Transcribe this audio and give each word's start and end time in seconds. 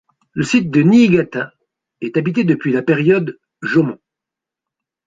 Le 0.33 0.41
site 0.43 0.71
de 0.71 0.81
Niigata 0.81 1.53
est 2.01 2.17
habité 2.17 2.43
depuis 2.43 2.73
la 2.73 2.81
période 2.81 3.37
Jōmon. 3.61 3.99